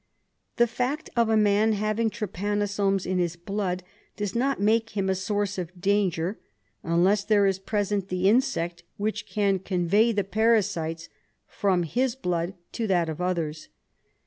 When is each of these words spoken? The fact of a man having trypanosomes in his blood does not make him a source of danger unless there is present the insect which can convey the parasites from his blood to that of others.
The 0.55 0.65
fact 0.65 1.11
of 1.15 1.29
a 1.29 1.37
man 1.37 1.73
having 1.73 2.09
trypanosomes 2.09 3.05
in 3.05 3.19
his 3.19 3.35
blood 3.35 3.83
does 4.17 4.33
not 4.33 4.59
make 4.59 4.97
him 4.97 5.11
a 5.11 5.13
source 5.13 5.59
of 5.59 5.79
danger 5.79 6.39
unless 6.81 7.23
there 7.23 7.45
is 7.45 7.59
present 7.59 8.07
the 8.09 8.27
insect 8.27 8.81
which 8.97 9.27
can 9.29 9.59
convey 9.59 10.11
the 10.11 10.23
parasites 10.23 11.07
from 11.45 11.83
his 11.83 12.15
blood 12.15 12.55
to 12.71 12.87
that 12.87 13.09
of 13.09 13.21
others. 13.21 13.69